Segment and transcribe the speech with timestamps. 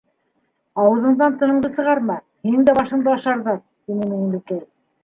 [0.83, 2.17] —Ауыҙыңдан тыныңды сығарма,
[2.49, 4.69] һинең дә башыңды ашарҙар,— тине Миңлекәй.